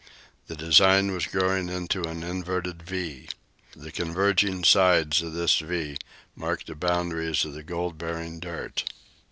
[0.47, 3.29] The design was growing into an inverted "V."
[3.75, 5.95] The converging sides of this "V"
[6.35, 8.85] marked the boundaries of the gold bearing dirt.